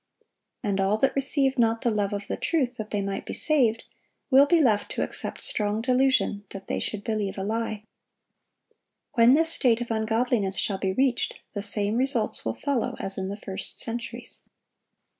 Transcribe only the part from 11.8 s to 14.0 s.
results will follow as in the first